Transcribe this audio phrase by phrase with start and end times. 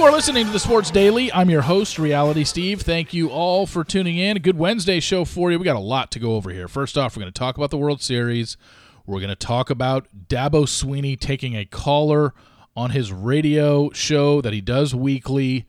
[0.00, 1.30] You are listening to the Sports Daily.
[1.30, 2.80] I'm your host, Reality Steve.
[2.80, 4.34] Thank you all for tuning in.
[4.34, 5.58] A good Wednesday show for you.
[5.58, 6.68] We got a lot to go over here.
[6.68, 8.56] First off, we're going to talk about the World Series.
[9.04, 12.32] We're going to talk about Dabo Swinney taking a caller
[12.74, 15.66] on his radio show that he does weekly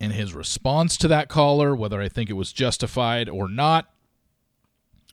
[0.00, 3.92] and his response to that caller, whether I think it was justified or not.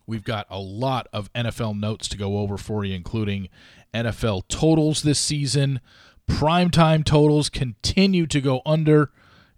[0.07, 3.49] We've got a lot of NFL notes to go over for you, including
[3.93, 5.81] NFL totals this season.
[6.29, 9.11] Primetime totals continue to go under.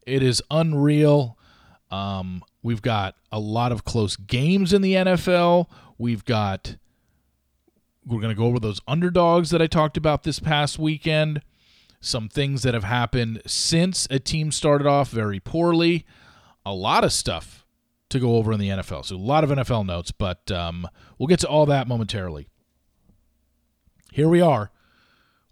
[0.06, 1.38] It is unreal.
[1.92, 5.68] Um, we've got a lot of close games in the NFL.
[5.98, 6.78] We've got,
[8.06, 11.42] we're going to go over those underdogs that I talked about this past weekend.
[12.02, 16.06] Some things that have happened since a team started off very poorly.
[16.66, 17.66] A lot of stuff
[18.10, 19.06] to go over in the NFL.
[19.06, 20.88] So a lot of NFL notes, but um,
[21.18, 22.48] we'll get to all that momentarily.
[24.12, 24.72] Here we are.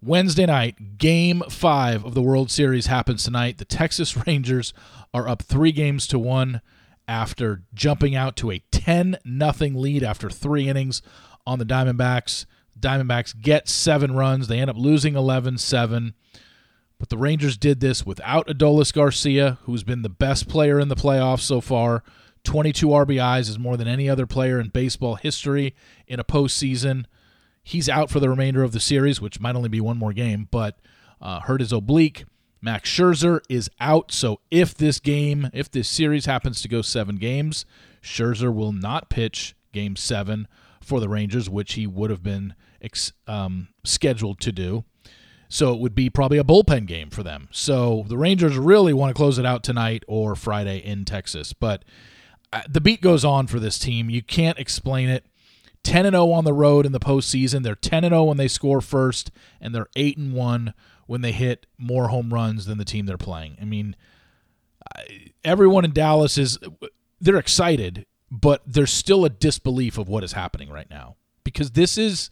[0.06, 3.58] Wednesday night, game five of the World Series happens tonight.
[3.58, 4.74] The Texas Rangers
[5.14, 6.60] are up three games to one
[7.08, 11.02] after jumping out to a 10 nothing lead after three innings
[11.48, 12.46] on the Diamondbacks.
[12.78, 14.50] Diamondbacks get seven runs.
[14.50, 16.14] They end up losing 11 7.
[17.00, 20.96] But the Rangers did this without Adolis Garcia, who's been the best player in the
[20.96, 22.04] playoffs so far.
[22.44, 25.74] 22 RBIs is more than any other player in baseball history
[26.08, 27.06] in a postseason.
[27.64, 30.48] He's out for the remainder of the series, which might only be one more game,
[30.52, 30.80] but
[31.22, 32.26] uh, hurt his oblique.
[32.62, 37.18] Max Scherzer is out, so if this game, if this series happens to go seven
[37.18, 37.66] games,
[38.02, 40.48] Scherzer will not pitch game seven
[40.82, 44.84] for the Rangers, which he would have been ex- um, scheduled to do.
[45.50, 47.48] So it would be probably a bullpen game for them.
[47.52, 51.54] So the Rangers really want to close it out tonight or Friday in Texas.
[51.54, 51.84] But
[52.68, 54.10] the beat goes on for this team.
[54.10, 55.26] You can't explain it.
[55.84, 57.64] 10 and 0 on the road in the postseason.
[57.64, 60.74] They're 10 and 0 when they score first, and they're 8 and 1
[61.06, 63.58] when they hit more home runs than the team they're playing.
[63.62, 63.96] I mean,
[65.44, 66.58] everyone in Dallas is
[67.20, 71.98] they're excited, but there's still a disbelief of what is happening right now because this
[71.98, 72.30] is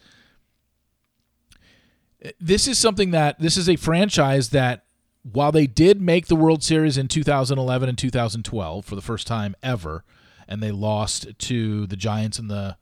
[2.40, 4.86] this is something that this is a franchise that
[5.24, 9.56] while they did make the World Series in 2011 and 2012 for the first time
[9.62, 10.04] ever,
[10.48, 12.78] and they lost to the Giants in the,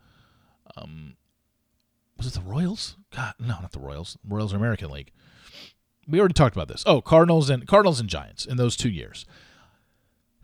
[0.82, 1.16] um,
[2.18, 2.98] was it the Royals?
[3.16, 4.18] God, no, not the Royals.
[4.28, 5.12] Royals are American League.
[6.08, 6.84] We already talked about this.
[6.86, 9.26] Oh, Cardinals and Cardinals and Giants in those two years.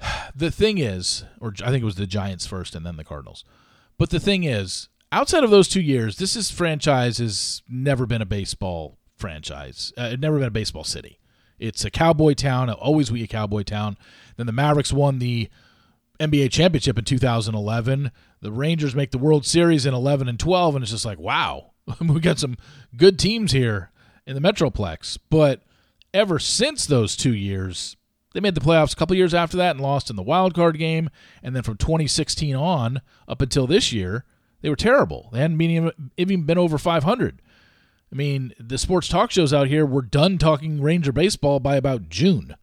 [0.35, 3.45] The thing is, or I think it was the Giants first and then the Cardinals.
[3.97, 8.21] But the thing is, outside of those two years, this is franchise has never been
[8.21, 9.93] a baseball franchise.
[9.95, 11.19] Uh, never been a baseball city.
[11.57, 12.69] It's a cowboy town.
[12.69, 13.97] It'll always be a cowboy town.
[14.35, 15.49] Then the Mavericks won the
[16.19, 18.11] NBA championship in 2011.
[18.41, 21.71] The Rangers make the World Series in 11 and 12, and it's just like, wow,
[21.99, 22.57] we got some
[22.95, 23.91] good teams here
[24.25, 25.17] in the Metroplex.
[25.29, 25.61] But
[26.13, 27.97] ever since those two years,
[28.33, 30.77] they made the playoffs a couple years after that and lost in the wild card
[30.77, 31.09] game.
[31.41, 34.25] And then from 2016 on up until this year,
[34.61, 35.29] they were terrible.
[35.31, 37.41] They hadn't been even been over 500.
[38.11, 42.09] I mean, the sports talk shows out here were done talking Ranger baseball by about
[42.09, 42.55] June.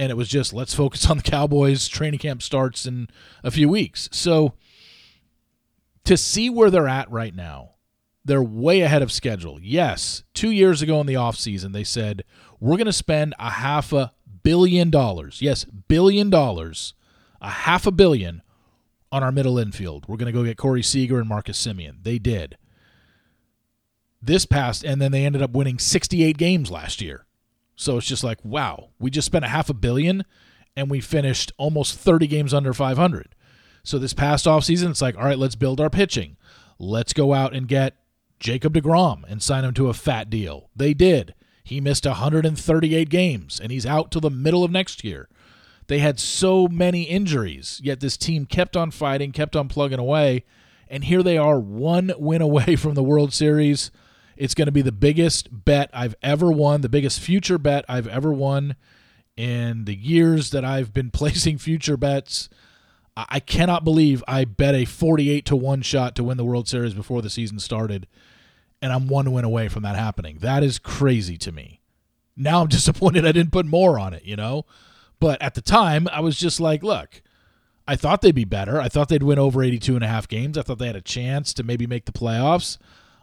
[0.00, 1.86] And it was just, let's focus on the Cowboys.
[1.86, 3.08] Training camp starts in
[3.44, 4.08] a few weeks.
[4.10, 4.54] So
[6.04, 7.72] to see where they're at right now,
[8.24, 9.58] they're way ahead of schedule.
[9.60, 12.24] Yes, two years ago in the offseason, they said,
[12.58, 14.12] we're going to spend a half a
[14.42, 15.42] billion dollars.
[15.42, 16.94] Yes, billion dollars,
[17.42, 18.40] a half a billion
[19.12, 20.08] on our middle infield.
[20.08, 22.04] We're going to go get Corey Seager and Marcus Semien.
[22.04, 22.56] They did
[24.22, 27.26] this past, and then they ended up winning 68 games last year.
[27.80, 30.26] So it's just like, wow, we just spent a half a billion
[30.76, 33.34] and we finished almost 30 games under 500.
[33.82, 36.36] So this past offseason, it's like, all right, let's build our pitching.
[36.78, 37.96] Let's go out and get
[38.38, 40.68] Jacob DeGrom and sign him to a fat deal.
[40.76, 41.34] They did.
[41.64, 45.30] He missed 138 games and he's out till the middle of next year.
[45.86, 50.44] They had so many injuries, yet this team kept on fighting, kept on plugging away,
[50.86, 53.90] and here they are one win away from the World Series.
[54.40, 58.08] It's going to be the biggest bet I've ever won, the biggest future bet I've
[58.08, 58.74] ever won
[59.36, 62.48] in the years that I've been placing future bets.
[63.16, 66.94] I cannot believe I bet a 48 to 1 shot to win the World Series
[66.94, 68.06] before the season started,
[68.80, 70.38] and I'm one win away from that happening.
[70.38, 71.80] That is crazy to me.
[72.34, 74.64] Now I'm disappointed I didn't put more on it, you know?
[75.18, 77.20] But at the time, I was just like, look,
[77.86, 78.80] I thought they'd be better.
[78.80, 80.56] I thought they'd win over 82 and a half games.
[80.56, 82.78] I thought they had a chance to maybe make the playoffs.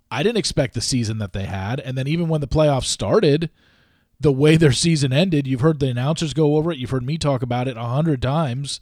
[0.09, 1.79] I didn't expect the season that they had.
[1.79, 3.49] And then even when the playoffs started,
[4.19, 6.77] the way their season ended, you've heard the announcers go over it.
[6.77, 8.79] You've heard me talk about it a hundred times.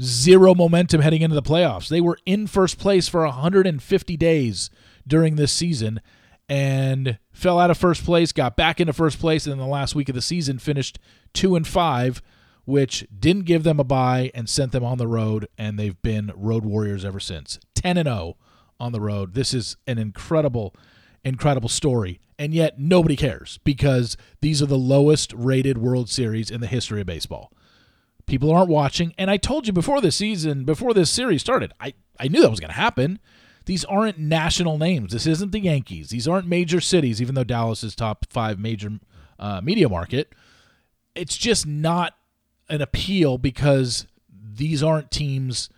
[0.00, 1.88] Zero momentum heading into the playoffs.
[1.88, 4.70] They were in first place for 150 days
[5.06, 6.00] during this season,
[6.48, 9.94] and fell out of first place, got back into first place, and in the last
[9.94, 10.98] week of the season finished
[11.32, 12.20] two and five,
[12.64, 16.32] which didn't give them a bye and sent them on the road, and they've been
[16.34, 17.58] road warriors ever since.
[17.74, 18.45] Ten and zero oh
[18.78, 19.34] on the road.
[19.34, 20.74] This is an incredible,
[21.24, 26.60] incredible story, and yet nobody cares because these are the lowest rated World Series in
[26.60, 27.52] the history of baseball.
[28.26, 31.94] People aren't watching, and I told you before this season, before this series started, I
[32.18, 33.20] I knew that was going to happen
[33.66, 35.12] these aren't national names.
[35.12, 36.10] This isn't the Yankees.
[36.10, 39.00] These aren't major cities, even though Dallas is top five major
[39.38, 40.32] uh, media market.
[41.14, 42.14] It's just not
[42.68, 45.68] an appeal because these aren't teams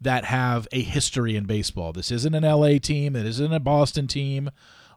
[0.00, 1.92] that have a history in baseball.
[1.92, 3.16] This isn't an LA team.
[3.16, 4.50] It isn't a Boston team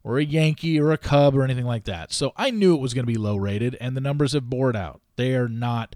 [0.03, 2.11] or a Yankee or a Cub or anything like that.
[2.11, 4.75] So I knew it was going to be low rated, and the numbers have bored
[4.75, 5.01] out.
[5.15, 5.95] They are not.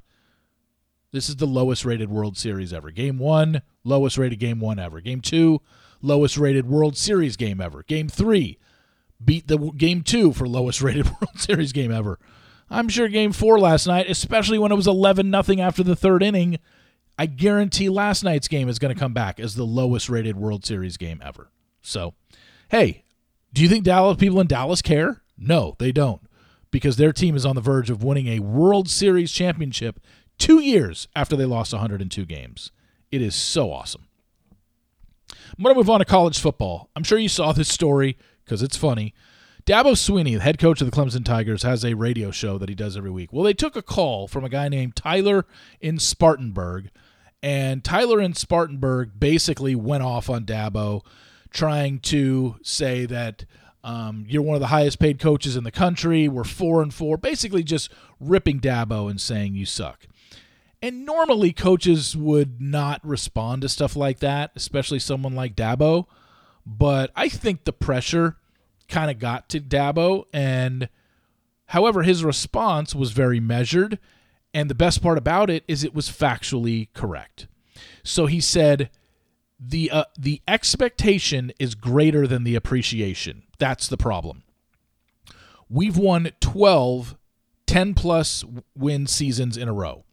[1.11, 2.91] This is the lowest rated World Series ever.
[2.91, 4.99] Game one, lowest rated game one ever.
[4.99, 5.61] Game two,
[6.01, 7.83] lowest rated World Series game ever.
[7.83, 8.57] Game three
[9.23, 12.19] beat the game two for lowest rated World Series game ever.
[12.69, 16.23] I'm sure game four last night, especially when it was 11 nothing after the third
[16.23, 16.57] inning,
[17.17, 20.65] I guarantee last night's game is going to come back as the lowest rated World
[20.65, 21.51] Series game ever.
[21.81, 22.13] So,
[22.69, 23.03] hey,
[23.53, 25.21] do you think Dallas people in Dallas care?
[25.37, 26.21] No, they don't.
[26.71, 29.99] Because their team is on the verge of winning a World Series championship
[30.39, 32.71] two years after they lost 102 games.
[33.11, 34.07] It is so awesome.
[35.29, 36.89] I'm going to move on to college football.
[36.95, 39.13] I'm sure you saw this story because it's funny.
[39.65, 42.75] Dabo Swinney, the head coach of the Clemson Tigers, has a radio show that he
[42.75, 43.31] does every week.
[43.31, 45.45] Well, they took a call from a guy named Tyler
[45.79, 46.89] in Spartanburg,
[47.41, 51.05] and Tyler in Spartanburg basically went off on Dabo,
[51.49, 53.45] trying to say that
[53.85, 56.27] um, you're one of the highest paid coaches in the country.
[56.27, 57.89] We're four and four, basically just
[58.19, 60.07] ripping Dabo and saying you suck.
[60.81, 66.07] And normally coaches would not respond to stuff like that, especially someone like Dabo.
[66.65, 68.35] But I think the pressure
[68.87, 70.25] kind of got to Dabo.
[70.33, 70.89] And
[71.67, 73.99] however, his response was very measured.
[74.53, 77.47] And the best part about it is it was factually correct.
[78.03, 78.89] So he said,
[79.59, 83.43] the uh, the expectation is greater than the appreciation.
[83.59, 84.43] That's the problem.
[85.69, 87.15] We've won 12
[87.65, 88.43] 10 plus
[88.75, 90.03] win seasons in a row.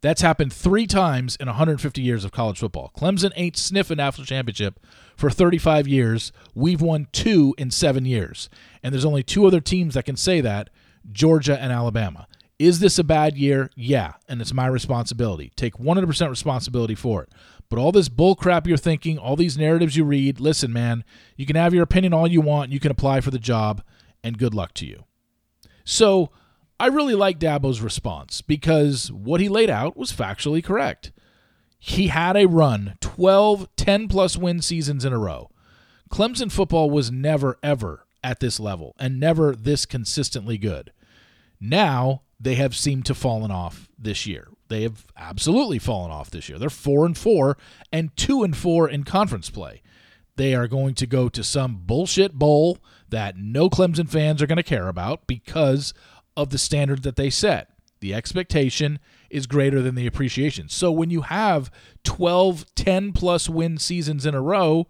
[0.00, 2.90] That's happened three times in 150 years of college football.
[2.96, 4.80] Clemson ain't sniffing national championship
[5.22, 6.32] for 35 years.
[6.52, 8.50] We've won two in seven years.
[8.82, 10.68] And there's only two other teams that can say that
[11.12, 12.26] Georgia and Alabama.
[12.58, 13.70] Is this a bad year?
[13.76, 15.52] Yeah, and it's my responsibility.
[15.54, 17.28] Take 100% responsibility for it.
[17.68, 21.04] But all this bull crap you're thinking, all these narratives you read, listen, man,
[21.36, 22.72] you can have your opinion all you want.
[22.72, 23.80] You can apply for the job,
[24.24, 25.04] and good luck to you.
[25.84, 26.32] So,
[26.80, 31.12] I really like Dabo's response because what he laid out was factually correct.
[31.84, 35.50] He had a run, 12 10 plus win seasons in a row.
[36.12, 40.92] Clemson football was never, ever at this level and never this consistently good.
[41.60, 44.46] Now they have seemed to fallen off this year.
[44.68, 46.56] They have absolutely fallen off this year.
[46.56, 47.58] They're four and four
[47.92, 49.82] and two and four in conference play.
[50.36, 54.54] They are going to go to some bullshit bowl that no Clemson fans are going
[54.54, 55.94] to care about because
[56.36, 57.71] of the standard that they set.
[58.02, 58.98] The expectation
[59.30, 60.68] is greater than the appreciation.
[60.68, 61.70] So when you have
[62.02, 64.88] 12, 10 plus win seasons in a row,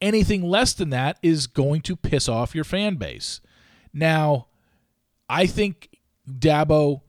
[0.00, 3.42] anything less than that is going to piss off your fan base.
[3.92, 4.46] Now,
[5.28, 7.02] I think Dabo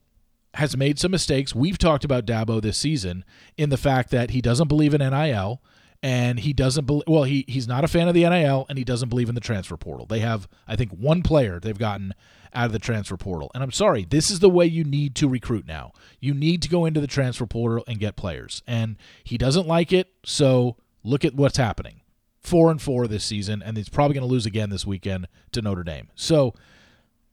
[0.55, 1.55] has made some mistakes.
[1.55, 3.23] We've talked about Dabo this season
[3.55, 5.61] in the fact that he doesn't believe in NIL
[6.03, 8.83] and he doesn't believe well he he's not a fan of the NIL and he
[8.83, 10.05] doesn't believe in the transfer portal.
[10.05, 12.13] They have I think one player they've gotten
[12.53, 13.51] out of the transfer portal.
[13.53, 15.93] And I'm sorry, this is the way you need to recruit now.
[16.19, 18.61] You need to go into the transfer portal and get players.
[18.67, 22.01] And he doesn't like it, so look at what's happening.
[22.41, 25.61] 4 and 4 this season and he's probably going to lose again this weekend to
[25.61, 26.09] Notre Dame.
[26.15, 26.53] So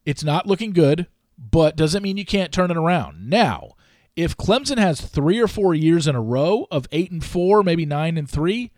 [0.04, 1.06] it's not looking good,
[1.38, 3.28] but doesn't mean you can't turn it around.
[3.28, 3.74] Now,
[4.16, 7.86] if Clemson has three or four years in a row of eight and four, maybe
[7.86, 8.70] nine and three,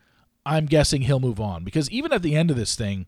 [0.44, 3.06] I'm guessing he'll move on because even at the end of this thing,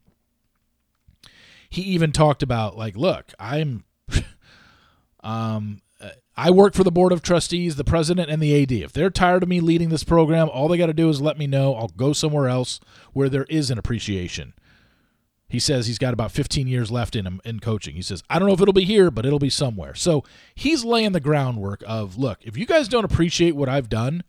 [1.69, 3.85] he even talked about like, look, I'm,
[5.21, 5.83] um,
[6.37, 8.71] I work for the board of trustees, the president, and the AD.
[8.71, 11.37] If they're tired of me leading this program, all they got to do is let
[11.37, 11.75] me know.
[11.75, 12.79] I'll go somewhere else
[13.13, 14.55] where there is an appreciation.
[15.49, 17.97] He says he's got about 15 years left in him in coaching.
[17.97, 19.97] He says, I don't know if it'll be here, but it'll be somewhere.
[19.97, 20.23] So
[20.55, 24.23] he's laying the groundwork of look, if you guys don't appreciate what I've done,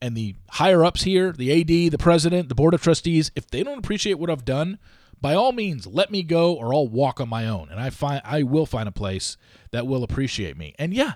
[0.00, 3.62] and the higher ups here, the AD, the president, the board of trustees, if they
[3.62, 4.78] don't appreciate what I've done,
[5.20, 7.68] by all means, let me go or I'll walk on my own.
[7.70, 9.36] And I find I will find a place
[9.70, 10.74] that will appreciate me.
[10.78, 11.14] And yeah,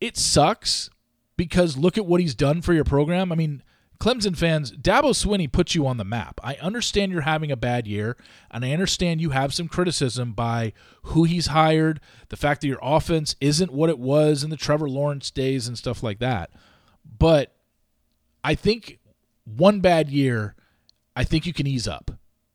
[0.00, 0.90] it sucks
[1.36, 3.32] because look at what he's done for your program.
[3.32, 3.62] I mean,
[4.00, 6.40] Clemson fans, Dabo Swinney puts you on the map.
[6.42, 8.16] I understand you're having a bad year,
[8.50, 12.00] and I understand you have some criticism by who he's hired,
[12.30, 15.76] the fact that your offense isn't what it was in the Trevor Lawrence days and
[15.76, 16.50] stuff like that.
[17.18, 17.54] But
[18.42, 19.00] I think
[19.44, 20.54] one bad year,
[21.14, 22.10] I think you can ease up.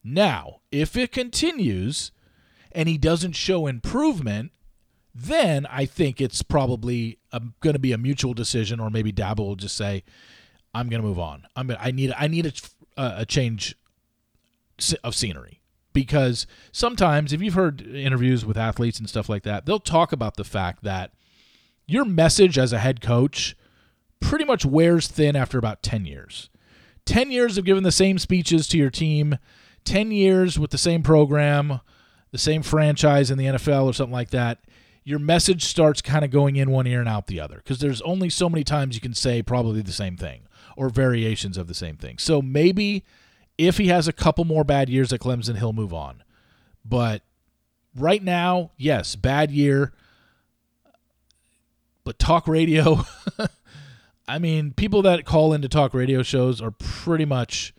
[0.07, 2.11] Now, if it continues
[2.71, 4.51] and he doesn't show improvement,
[5.15, 9.39] then I think it's probably um, going to be a mutual decision, or maybe Dabo
[9.39, 10.03] will just say,
[10.75, 11.47] "I'm going to move on.
[11.55, 12.45] I'm gonna, I need I need
[12.97, 13.75] a, a change
[15.03, 19.79] of scenery." Because sometimes, if you've heard interviews with athletes and stuff like that, they'll
[19.79, 21.13] talk about the fact that
[21.87, 23.55] your message as a head coach
[24.19, 26.49] pretty much wears thin after about 10 years.
[27.05, 29.37] 10 years of giving the same speeches to your team,
[29.85, 31.79] 10 years with the same program,
[32.31, 34.59] the same franchise in the NFL or something like that
[35.05, 38.01] your message starts kind of going in one ear and out the other because there's
[38.01, 40.41] only so many times you can say probably the same thing
[40.75, 42.17] or variations of the same thing.
[42.17, 43.05] So maybe
[43.57, 46.23] if he has a couple more bad years at Clemson, he'll move on.
[46.83, 47.21] But
[47.95, 49.93] right now, yes, bad year.
[52.03, 53.05] But talk radio,
[54.27, 57.73] I mean, people that call into talk radio shows are pretty much,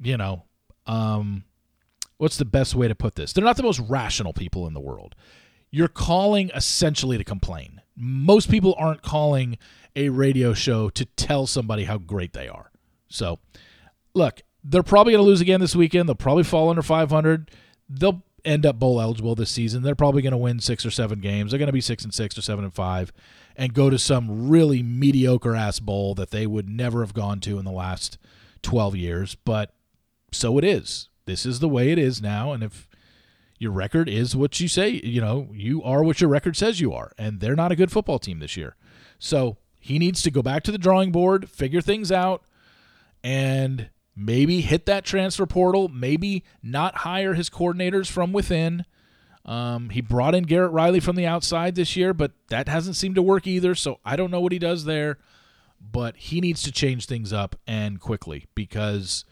[0.00, 0.44] you know,
[0.86, 1.44] um,
[2.18, 3.32] what's the best way to put this?
[3.32, 5.14] They're not the most rational people in the world
[5.72, 7.80] you're calling essentially to complain.
[7.96, 9.58] Most people aren't calling
[9.96, 12.70] a radio show to tell somebody how great they are.
[13.08, 13.40] So,
[14.14, 16.08] look, they're probably going to lose again this weekend.
[16.08, 17.50] They'll probably fall under 500.
[17.88, 19.82] They'll end up bowl eligible this season.
[19.82, 21.50] They're probably going to win six or seven games.
[21.50, 23.12] They're going to be six and six or seven and five,
[23.56, 27.58] and go to some really mediocre ass bowl that they would never have gone to
[27.58, 28.18] in the last
[28.62, 29.36] 12 years.
[29.36, 29.72] But
[30.32, 31.08] so it is.
[31.24, 32.52] This is the way it is now.
[32.52, 32.88] And if
[33.62, 35.00] your record is what you say.
[35.04, 37.92] You know, you are what your record says you are, and they're not a good
[37.92, 38.74] football team this year.
[39.20, 42.42] So he needs to go back to the drawing board, figure things out,
[43.22, 45.88] and maybe hit that transfer portal.
[45.88, 48.84] Maybe not hire his coordinators from within.
[49.44, 53.14] Um, he brought in Garrett Riley from the outside this year, but that hasn't seemed
[53.14, 53.76] to work either.
[53.76, 55.18] So I don't know what he does there,
[55.80, 59.24] but he needs to change things up and quickly because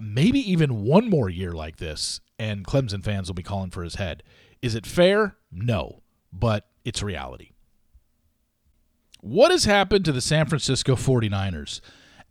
[0.00, 3.96] maybe even one more year like this and Clemson fans will be calling for his
[3.96, 4.22] head.
[4.62, 5.36] Is it fair?
[5.52, 7.50] No, but it's reality.
[9.20, 11.80] What has happened to the San Francisco 49ers?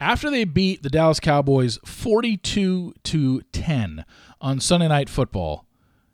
[0.02, 4.06] After they beat the Dallas Cowboys 42 to 10
[4.42, 5.68] on Sunday Night Football,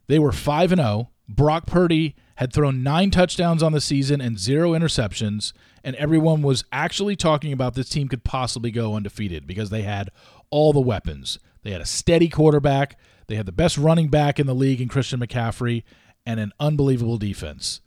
[0.08, 1.12] they were 5 and 0.
[1.30, 5.54] Brock Purdy had thrown 9 touchdowns on the season and 0 interceptions,
[5.84, 10.10] and everyone was actually talking about this team could possibly go undefeated because they had
[10.50, 11.40] all the weapons.
[11.64, 12.98] They had a steady quarterback,
[13.28, 15.84] they had the best running back in the league in Christian McCaffrey
[16.26, 17.82] and an unbelievable defense.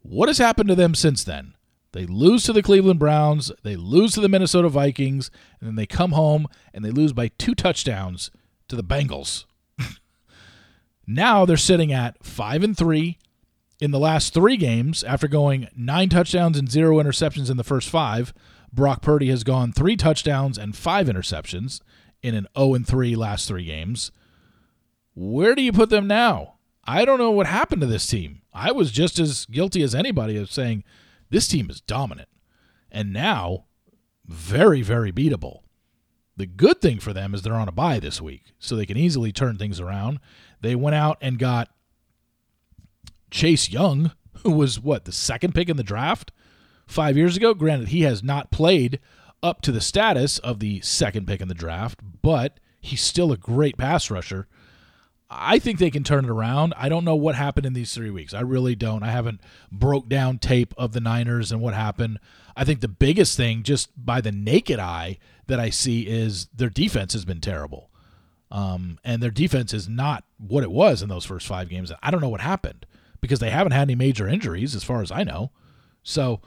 [0.00, 1.54] What has happened to them since then?
[1.92, 5.30] They lose to the Cleveland Browns, they lose to the Minnesota Vikings,
[5.60, 8.30] and then they come home and they lose by two touchdowns
[8.68, 9.44] to the Bengals.
[11.06, 13.18] now they're sitting at 5 and 3
[13.78, 17.90] in the last 3 games after going 9 touchdowns and 0 interceptions in the first
[17.90, 18.32] 5.
[18.72, 21.80] Brock Purdy has gone 3 touchdowns and 5 interceptions
[22.22, 24.12] in an 0 and 3 last 3 games.
[25.14, 26.54] Where do you put them now?
[26.84, 28.42] I don't know what happened to this team.
[28.52, 30.84] I was just as guilty as anybody of saying
[31.30, 32.28] this team is dominant.
[32.90, 33.66] And now,
[34.26, 35.60] very, very beatable.
[36.36, 38.96] The good thing for them is they're on a bye this week, so they can
[38.96, 40.18] easily turn things around.
[40.60, 41.68] They went out and got
[43.30, 44.12] Chase Young,
[44.42, 46.32] who was what, the second pick in the draft
[46.86, 47.54] five years ago?
[47.54, 48.98] Granted, he has not played
[49.42, 53.36] up to the status of the second pick in the draft, but he's still a
[53.36, 54.46] great pass rusher
[55.34, 56.74] I think they can turn it around.
[56.76, 58.34] I don't know what happened in these three weeks.
[58.34, 59.02] I really don't.
[59.02, 62.18] I haven't broke down tape of the Niners and what happened.
[62.54, 66.68] I think the biggest thing, just by the naked eye, that I see is their
[66.68, 67.90] defense has been terrible.
[68.50, 71.90] Um, and their defense is not what it was in those first five games.
[72.02, 72.84] I don't know what happened
[73.22, 75.50] because they haven't had any major injuries, as far as I know.
[76.02, 76.42] So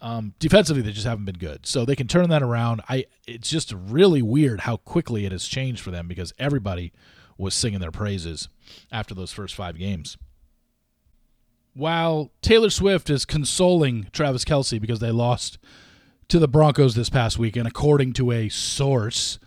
[0.00, 1.66] um, defensively, they just haven't been good.
[1.66, 2.82] So they can turn that around.
[2.88, 3.06] I.
[3.26, 6.92] It's just really weird how quickly it has changed for them because everybody–
[7.40, 8.48] was singing their praises
[8.92, 10.16] after those first five games.
[11.72, 15.58] While Taylor Swift is consoling Travis Kelce because they lost
[16.28, 19.38] to the Broncos this past weekend, according to a source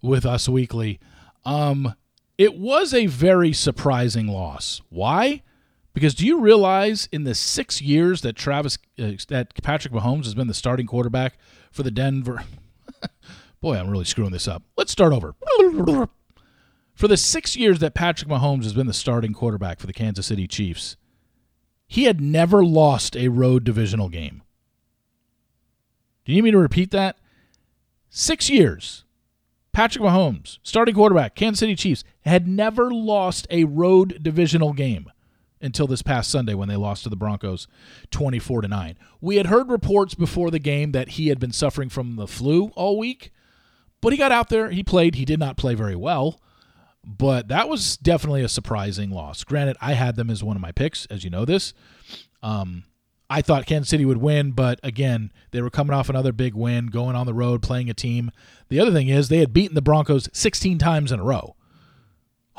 [0.00, 1.00] with Us Weekly,
[1.44, 1.94] um,
[2.38, 4.80] it was a very surprising loss.
[4.88, 5.42] Why?
[5.92, 10.34] Because do you realize in the six years that Travis uh, that Patrick Mahomes has
[10.34, 11.36] been the starting quarterback
[11.72, 12.44] for the Denver?
[13.60, 14.62] Boy, I'm really screwing this up.
[14.76, 15.34] Let's start over.
[16.94, 20.26] For the six years that Patrick Mahomes has been the starting quarterback for the Kansas
[20.26, 20.96] City Chiefs,
[21.86, 24.42] he had never lost a road divisional game.
[26.24, 27.18] Do you need me to repeat that?
[28.10, 29.04] Six years.
[29.72, 35.10] Patrick Mahomes, starting quarterback, Kansas City Chiefs, had never lost a road divisional game
[35.60, 37.66] until this past Sunday when they lost to the Broncos
[38.10, 38.98] 24 to 9.
[39.20, 42.68] We had heard reports before the game that he had been suffering from the flu
[42.74, 43.30] all week,
[44.00, 46.40] but he got out there, he played, he did not play very well,
[47.04, 49.44] but that was definitely a surprising loss.
[49.44, 51.74] Granted, I had them as one of my picks, as you know this.
[52.42, 52.84] Um,
[53.28, 56.88] I thought Kansas City would win, but again, they were coming off another big win,
[56.88, 58.32] going on the road, playing a team.
[58.68, 61.54] The other thing is they had beaten the Broncos 16 times in a row,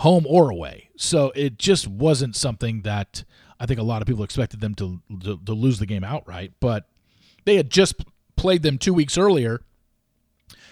[0.01, 0.89] home or away.
[0.98, 3.24] So it just wasn't something that
[3.60, 6.53] I think a lot of people expected them to, to, to lose the game outright.
[6.60, 6.88] But
[7.46, 8.03] they had just
[8.36, 9.62] played them two weeks earlier,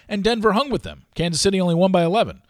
[0.07, 1.05] and Denver hung with them.
[1.13, 2.41] Kansas City only won by 11.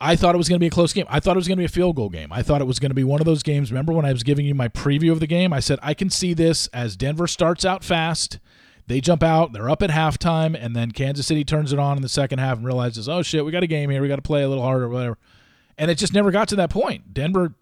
[0.00, 1.04] I thought it was going to be a close game.
[1.10, 2.32] I thought it was going to be a field goal game.
[2.32, 3.70] I thought it was going to be one of those games.
[3.70, 5.52] Remember when I was giving you my preview of the game?
[5.52, 8.38] I said I can see this as Denver starts out fast.
[8.86, 12.02] They jump out, they're up at halftime, and then Kansas City turns it on in
[12.02, 14.02] the second half and realizes, oh shit, we got a game here.
[14.02, 15.18] We got to play a little harder, whatever.
[15.78, 17.14] And it just never got to that point.
[17.14, 17.54] Denver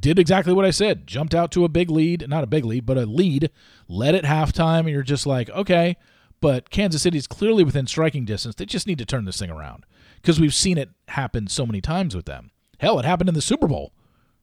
[0.00, 1.06] did exactly what I said.
[1.06, 3.50] Jumped out to a big lead, not a big lead, but a lead,
[3.88, 5.96] led at halftime, and you're just like, okay.
[6.40, 8.54] But Kansas City's clearly within striking distance.
[8.54, 9.86] They just need to turn this thing around
[10.20, 12.50] because we've seen it happen so many times with them.
[12.78, 13.92] Hell, it happened in the Super Bowl.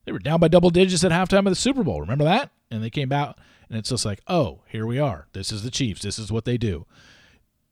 [0.06, 2.02] They were down by double digits at halftime of the Super Bowl.
[2.02, 2.52] Remember that?
[2.72, 3.38] And they came out,
[3.70, 5.28] and it's just like, oh, here we are.
[5.34, 6.02] This is the Chiefs.
[6.02, 6.86] This is what they do.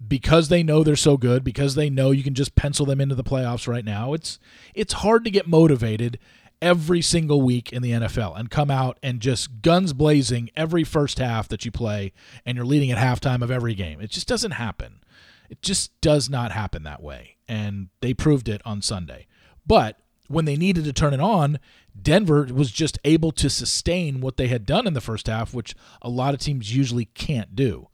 [0.06, 3.16] Because they know they're so good, because they know you can just pencil them into
[3.16, 4.40] the playoffs right now, it's
[4.74, 6.20] it's hard to get motivated
[6.62, 11.20] every single week in the NFL and come out and just guns blazing every first
[11.20, 12.12] half that you play
[12.46, 14.02] and you're leading at halftime of every game.
[14.02, 15.02] It just doesn't happen.
[15.50, 17.38] It just does not happen that way.
[17.48, 19.26] And they proved it on Sunday.
[19.66, 21.60] But when they needed to turn it on,
[22.00, 25.76] Denver was just able to sustain what they had done in the first half, which
[26.02, 27.88] a lot of teams usually can't do.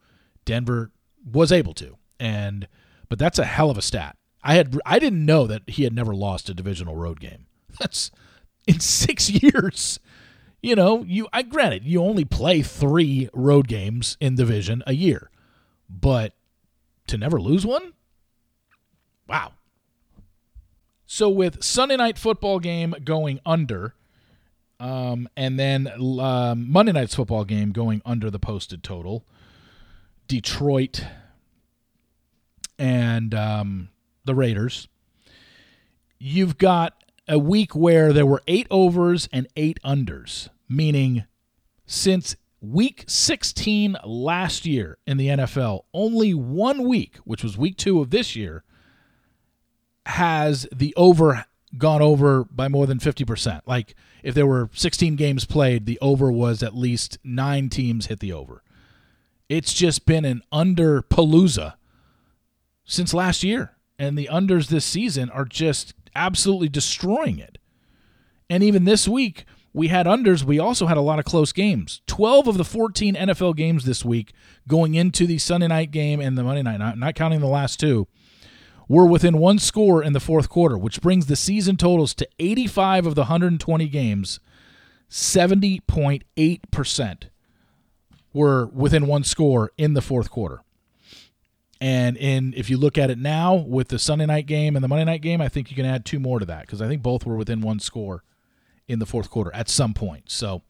[0.44, 0.90] Denver
[1.30, 1.96] was able to.
[2.18, 2.68] And
[3.08, 4.16] but that's a hell of a stat.
[4.42, 7.46] I had I didn't know that he had never lost a divisional road game.
[7.80, 8.10] That's
[8.66, 10.00] in 6 years.
[10.62, 15.30] You know, you I granted you only play 3 road games in division a year.
[15.88, 16.34] But
[17.08, 17.92] to never lose one?
[19.28, 19.52] Wow.
[21.06, 23.94] So with Sunday night football game going under,
[24.80, 25.88] um, and then
[26.20, 29.24] um, Monday night's football game going under the posted total,
[30.26, 31.04] Detroit
[32.78, 33.88] and um,
[34.24, 34.88] the Raiders.
[36.18, 36.94] You've got
[37.28, 41.24] a week where there were eight overs and eight unders, meaning
[41.86, 48.00] since week 16 last year in the NFL, only one week, which was week two
[48.00, 48.64] of this year,
[50.06, 51.44] has the over
[51.76, 53.60] gone over by more than 50%.
[53.66, 58.20] Like if there were 16 games played, the over was at least nine teams hit
[58.20, 58.62] the over.
[59.48, 61.74] It's just been an under palooza
[62.84, 63.72] since last year.
[63.98, 67.58] And the unders this season are just absolutely destroying it.
[68.50, 70.44] And even this week, we had unders.
[70.44, 72.00] We also had a lot of close games.
[72.06, 74.32] 12 of the 14 NFL games this week
[74.68, 77.80] going into the Sunday night game and the Monday night, not, not counting the last
[77.80, 78.06] two,
[78.88, 83.06] were within one score in the fourth quarter, which brings the season totals to 85
[83.06, 84.40] of the 120 games,
[85.10, 87.22] 70.8%
[88.36, 90.60] were within one score in the fourth quarter.
[91.80, 94.88] And in if you look at it now with the Sunday night game and the
[94.88, 97.02] Monday night game, I think you can add two more to that because I think
[97.02, 98.22] both were within one score
[98.86, 100.30] in the fourth quarter at some point.
[100.30, 100.62] So,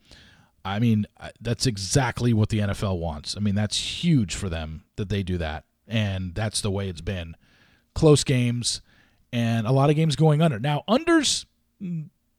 [0.65, 1.07] I mean,
[1.41, 3.37] that's exactly what the NFL wants.
[3.37, 5.65] I mean, that's huge for them that they do that.
[5.87, 7.37] And that's the way it's been.
[7.95, 8.81] Close games
[9.33, 10.59] and a lot of games going under.
[10.59, 11.45] Now, unders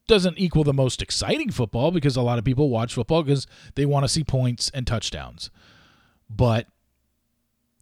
[0.08, 3.86] doesn't equal the most exciting football because a lot of people watch football because they
[3.86, 5.50] want to see points and touchdowns.
[6.30, 6.68] But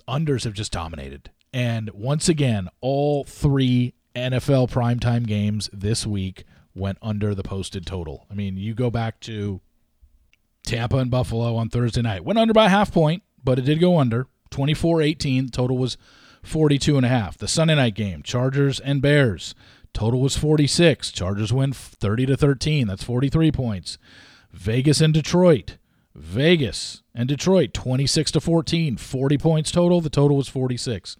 [0.07, 1.31] unders have just dominated.
[1.53, 8.25] And once again, all three NFL primetime games this week went under the posted total.
[8.29, 9.61] I mean, you go back to
[10.63, 12.25] Tampa and Buffalo on Thursday night.
[12.25, 14.27] Went under by a half point, but it did go under.
[14.51, 15.51] 24-18.
[15.51, 15.97] Total was
[16.43, 17.37] 42 and a half.
[17.37, 19.55] The Sunday night game, Chargers and Bears.
[19.95, 21.09] Total was 46.
[21.13, 22.85] Chargers win 30 to 13.
[22.85, 23.97] That's 43 points.
[24.51, 25.77] Vegas and Detroit.
[26.13, 28.97] Vegas and Detroit 26 to 14.
[28.97, 30.01] 40 points total.
[30.01, 31.15] The total was 46.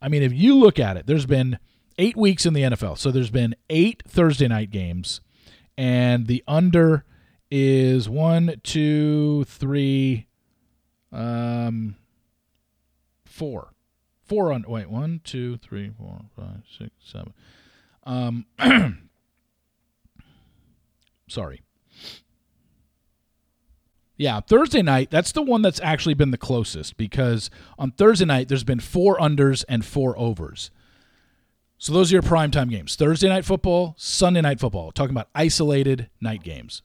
[0.00, 1.58] I mean, if you look at it, there's been
[1.98, 2.98] eight weeks in the NFL.
[2.98, 5.20] So there's been eight Thursday night games,
[5.76, 7.04] and the under
[7.50, 10.28] is one, two, three,
[11.12, 11.96] um,
[13.26, 13.72] four,
[14.24, 14.64] four on.
[14.68, 17.34] Wait, one, two, three, four, five, six, seven.
[18.04, 18.46] Um,
[21.28, 21.62] sorry.
[24.16, 28.48] Yeah, Thursday night, that's the one that's actually been the closest because on Thursday night,
[28.48, 30.70] there's been four unders and four overs.
[31.78, 34.92] So those are your primetime games Thursday night football, Sunday night football.
[34.92, 36.82] Talking about isolated night games.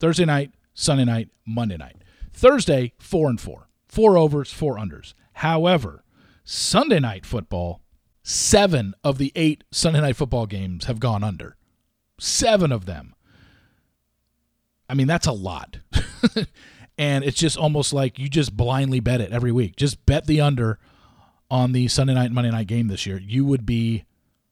[0.00, 1.96] Thursday night, Sunday night, Monday night.
[2.32, 3.68] Thursday, four and four.
[3.88, 5.12] Four overs, four unders.
[5.34, 6.02] However,
[6.44, 7.82] Sunday night football,
[8.28, 11.56] seven of the eight Sunday night football games have gone under.
[12.20, 13.14] Seven of them.
[14.86, 15.78] I mean, that's a lot.
[16.98, 19.76] and it's just almost like you just blindly bet it every week.
[19.76, 20.78] Just bet the under
[21.50, 23.18] on the Sunday night and Monday night game this year.
[23.18, 24.04] You would be,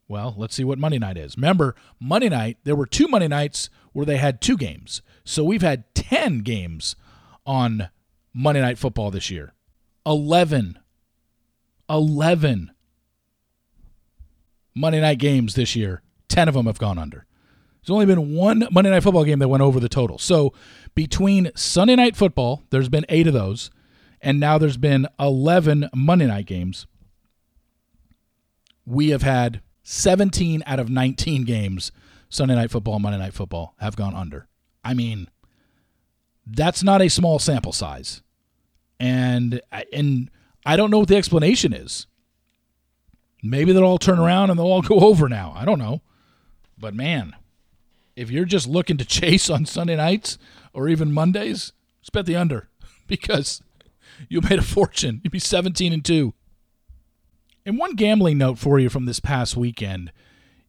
[0.09, 1.37] well, let's see what Monday night is.
[1.37, 5.03] Remember, Monday night, there were two Monday nights where they had two games.
[5.23, 6.97] So we've had 10 games
[7.45, 7.91] on
[8.33, 9.53] Monday night football this year.
[10.07, 10.79] 11.
[11.91, 12.71] 11
[14.77, 16.03] Monday night games this year.
[16.29, 17.25] 10 of them have gone under.
[17.81, 20.19] There's only been one Monday Night Football game that went over the total.
[20.19, 20.53] So
[20.95, 23.71] between Sunday Night Football, there's been eight of those,
[24.21, 26.87] and now there's been 11 Monday night games.
[28.85, 31.93] We have had 17 out of 19 games,
[32.29, 34.49] Sunday Night Football, Monday Night Football, have gone under.
[34.85, 35.29] I mean,
[36.45, 38.23] that's not a small sample size.
[38.99, 39.61] And,
[39.93, 40.31] and
[40.65, 42.09] I don't know what the explanation is.
[43.43, 45.53] Maybe they'll all turn around and they'll all go over now.
[45.57, 46.03] I don't know.
[46.79, 47.35] But man,
[48.15, 50.39] if you're just looking to chase on Sunday nights
[50.73, 52.69] or even Mondays, just bet the under
[53.07, 53.63] because
[54.29, 55.21] you made a fortune.
[55.23, 56.35] You'd be 17 and 2.
[57.65, 60.13] And one gambling note for you from this past weekend.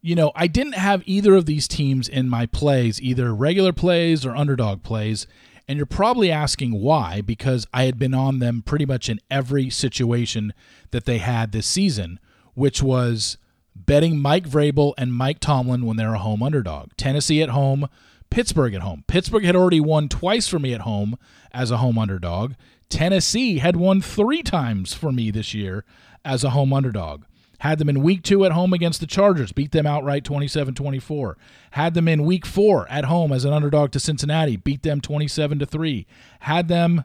[0.00, 4.26] You know, I didn't have either of these teams in my plays, either regular plays
[4.26, 5.26] or underdog plays.
[5.66, 9.70] And you're probably asking why, because I had been on them pretty much in every
[9.70, 10.54] situation
[10.90, 12.18] that they had this season,
[12.58, 13.38] which was
[13.74, 16.90] betting Mike Vrabel and Mike Tomlin when they're a home underdog.
[16.96, 17.88] Tennessee at home,
[18.30, 19.04] Pittsburgh at home.
[19.06, 21.16] Pittsburgh had already won twice for me at home
[21.52, 22.54] as a home underdog.
[22.88, 25.84] Tennessee had won three times for me this year
[26.24, 27.24] as a home underdog.
[27.60, 31.38] Had them in week two at home against the Chargers, beat them outright 27 24.
[31.72, 35.64] Had them in week four at home as an underdog to Cincinnati, beat them 27
[35.64, 36.06] 3.
[36.40, 37.04] Had them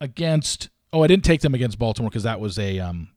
[0.00, 3.11] against, oh, I didn't take them against Baltimore because that was a, um,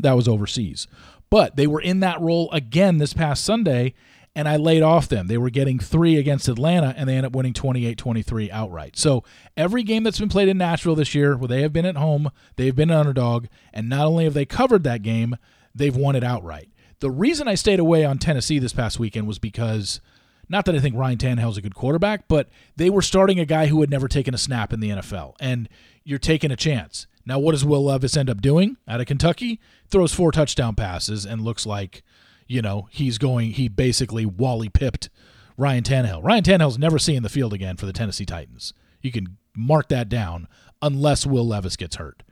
[0.00, 0.86] that was overseas.
[1.30, 3.94] But they were in that role again this past Sunday,
[4.34, 5.26] and I laid off them.
[5.26, 8.96] They were getting three against Atlanta, and they ended up winning 28 23 outright.
[8.96, 9.24] So
[9.56, 12.30] every game that's been played in Nashville this year, where they have been at home,
[12.56, 15.36] they've been an underdog, and not only have they covered that game,
[15.74, 16.68] they've won it outright.
[17.00, 20.00] The reason I stayed away on Tennessee this past weekend was because.
[20.48, 23.66] Not that I think Ryan Tannehill's a good quarterback, but they were starting a guy
[23.66, 25.68] who had never taken a snap in the NFL, and
[26.04, 27.08] you're taking a chance.
[27.26, 29.60] Now, what does Will Levis end up doing out of Kentucky?
[29.90, 32.02] Throws four touchdown passes and looks like,
[32.46, 35.10] you know, he's going, he basically Wally pipped
[35.56, 36.22] Ryan Tannehill.
[36.22, 38.72] Ryan Tannehill's never seeing the field again for the Tennessee Titans.
[39.02, 40.46] You can mark that down
[40.80, 42.22] unless Will Levis gets hurt.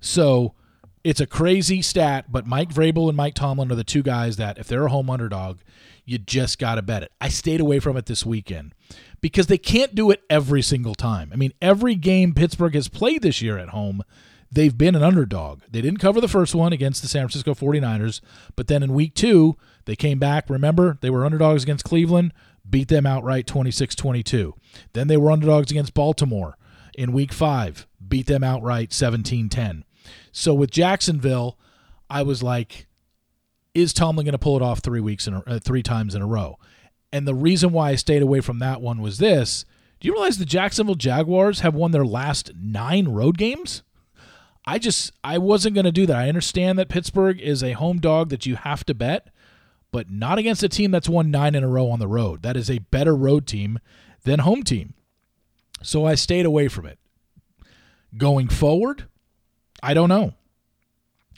[0.00, 0.54] So
[1.02, 4.58] it's a crazy stat, but Mike Vrabel and Mike Tomlin are the two guys that,
[4.58, 5.60] if they're a home underdog,
[6.04, 7.12] you just got to bet it.
[7.20, 8.74] I stayed away from it this weekend
[9.20, 11.30] because they can't do it every single time.
[11.32, 14.02] I mean, every game Pittsburgh has played this year at home,
[14.50, 15.62] they've been an underdog.
[15.70, 18.20] They didn't cover the first one against the San Francisco 49ers,
[18.56, 20.48] but then in week two, they came back.
[20.48, 22.32] Remember, they were underdogs against Cleveland,
[22.68, 24.54] beat them outright 26 22.
[24.92, 26.56] Then they were underdogs against Baltimore
[26.96, 29.84] in week five, beat them outright 17 10.
[30.32, 31.58] So with Jacksonville,
[32.08, 32.86] I was like,
[33.74, 36.22] is Tomlin going to pull it off three weeks in a, uh, three times in
[36.22, 36.58] a row?
[37.12, 39.64] And the reason why I stayed away from that one was this.
[40.00, 43.82] Do you realize the Jacksonville Jaguars have won their last nine road games?
[44.66, 46.16] I just I wasn't going to do that.
[46.16, 49.28] I understand that Pittsburgh is a home dog that you have to bet,
[49.92, 52.42] but not against a team that's won 9 in a row on the road.
[52.42, 53.78] That is a better road team
[54.24, 54.94] than home team.
[55.82, 56.98] So I stayed away from it.
[58.16, 59.04] Going forward,
[59.82, 60.34] I don't know.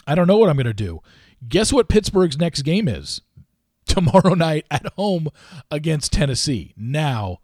[0.07, 1.01] I don't know what I'm going to do.
[1.49, 3.21] Guess what Pittsburgh's next game is?
[3.87, 5.29] Tomorrow night at home
[5.71, 6.75] against Tennessee.
[6.77, 7.41] Now,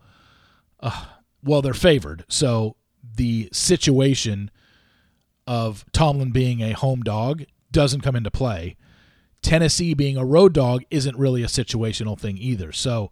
[0.81, 1.07] uh,
[1.43, 2.25] well, they're favored.
[2.29, 2.77] So
[3.17, 4.51] the situation
[5.47, 8.77] of Tomlin being a home dog doesn't come into play.
[9.43, 12.71] Tennessee being a road dog isn't really a situational thing either.
[12.73, 13.11] So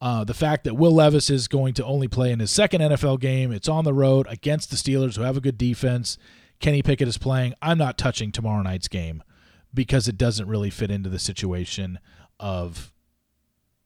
[0.00, 3.20] uh, the fact that Will Levis is going to only play in his second NFL
[3.20, 6.16] game, it's on the road against the Steelers, who have a good defense.
[6.60, 7.54] Kenny Pickett is playing.
[7.60, 9.22] I'm not touching tomorrow night's game
[9.74, 11.98] because it doesn't really fit into the situation
[12.40, 12.92] of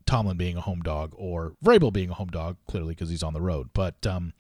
[0.07, 3.35] Tomlin being a home dog or Vrabel being a home dog, clearly because he's on
[3.35, 3.71] the road.
[3.73, 4.33] But um,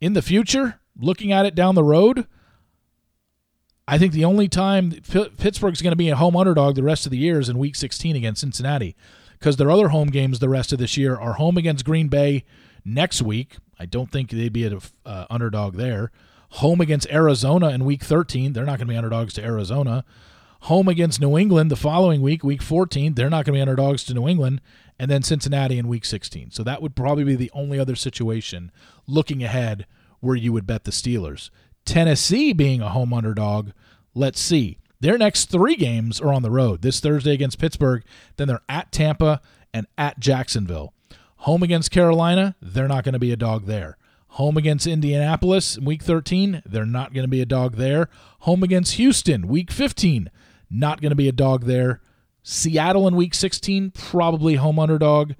[0.00, 2.26] in the future, looking at it down the road,
[3.86, 7.10] I think the only time Pittsburgh's going to be a home underdog the rest of
[7.10, 8.96] the year is in Week 16 against Cincinnati,
[9.38, 12.44] because their other home games the rest of this year are home against Green Bay
[12.84, 13.56] next week.
[13.78, 16.10] I don't think they'd be an uh, underdog there.
[16.50, 18.52] Home against Arizona in week 13.
[18.52, 20.04] They're not going to be underdogs to Arizona.
[20.60, 23.14] Home against New England the following week, week 14.
[23.14, 24.62] They're not going to be underdogs to New England.
[24.98, 26.52] And then Cincinnati in week 16.
[26.52, 28.70] So that would probably be the only other situation
[29.06, 29.86] looking ahead
[30.20, 31.50] where you would bet the Steelers.
[31.84, 33.70] Tennessee being a home underdog,
[34.14, 34.78] let's see.
[35.00, 36.82] Their next three games are on the road.
[36.82, 38.02] This Thursday against Pittsburgh,
[38.36, 39.40] then they're at Tampa
[39.72, 40.94] and at Jacksonville.
[41.38, 43.98] Home against Carolina, they're not going to be a dog there.
[44.28, 48.08] Home against Indianapolis, week 13, they're not going to be a dog there.
[48.40, 50.30] Home against Houston, week 15,
[50.70, 52.00] not going to be a dog there.
[52.42, 55.32] Seattle in week 16, probably home underdog.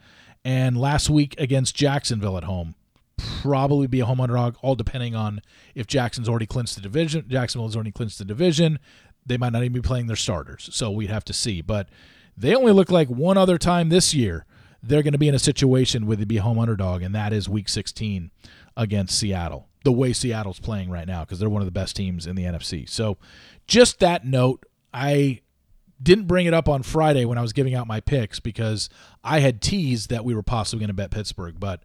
[0.44, 2.74] And last week against Jacksonville at home,
[3.44, 5.42] probably be a home underdog, all depending on
[5.74, 7.26] if Jackson's already clinched the division.
[7.28, 8.78] Jacksonville's already clinched the division.
[9.26, 10.68] They might not even be playing their starters.
[10.72, 11.60] So we'd have to see.
[11.60, 11.88] But
[12.36, 14.46] they only look like one other time this year
[14.82, 17.48] they're going to be in a situation where they'd be home underdog, and that is
[17.48, 18.30] week 16
[18.76, 19.66] against Seattle.
[19.82, 22.44] The way Seattle's playing right now, because they're one of the best teams in the
[22.44, 22.88] NFC.
[22.88, 23.16] So
[23.66, 25.40] just that note, I
[26.02, 28.90] didn't bring it up on Friday when I was giving out my picks because
[29.22, 31.58] I had teased that we were possibly going to bet Pittsburgh.
[31.58, 31.82] But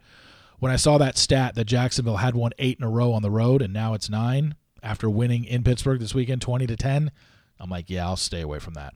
[0.60, 3.32] when I saw that stat that Jacksonville had won eight in a row on the
[3.32, 7.12] road and now it's nine after winning in Pittsburgh this weekend, 20 to 10,
[7.60, 8.94] I'm like, yeah, I'll stay away from that.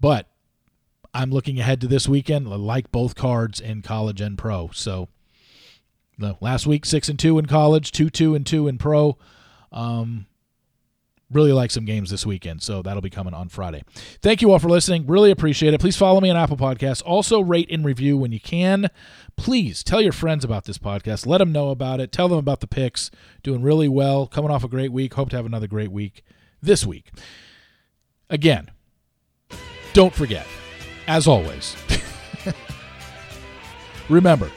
[0.00, 0.28] But
[1.12, 2.48] I'm looking ahead to this weekend.
[2.48, 4.70] Like both cards in college and pro.
[4.72, 5.08] So
[6.40, 9.16] last week six and two in college, two two and two in pro.
[9.72, 10.26] Um,
[11.30, 13.82] really like some games this weekend, so that'll be coming on Friday.
[14.22, 15.06] Thank you all for listening.
[15.06, 15.80] Really appreciate it.
[15.80, 17.02] Please follow me on Apple Podcasts.
[17.04, 18.88] Also rate and review when you can.
[19.36, 21.26] Please tell your friends about this podcast.
[21.26, 22.12] Let them know about it.
[22.12, 23.10] Tell them about the picks.
[23.42, 24.26] Doing really well.
[24.26, 25.14] Coming off a great week.
[25.14, 26.22] Hope to have another great week
[26.62, 27.10] this week.
[28.30, 28.70] Again,
[29.92, 30.46] don't forget
[31.08, 31.74] as always,
[34.08, 34.50] remember,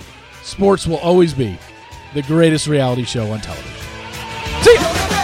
[0.43, 1.57] sports will always be
[2.13, 3.71] the greatest reality show on television.
[4.61, 5.20] See you.